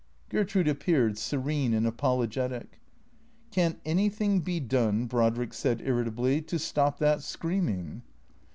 Gertrude 0.29 0.67
appeared, 0.67 1.15
serene 1.19 1.75
and 1.75 1.85
apologetic." 1.85 2.79
Can't 3.51 3.79
anything 3.85 4.39
be 4.39 4.59
done," 4.59 5.05
Brodrick 5.05 5.53
said 5.53 5.79
irritably," 5.79 6.41
to 6.41 6.57
stop 6.57 6.97
that 6.97 7.21
screaming? 7.21 8.01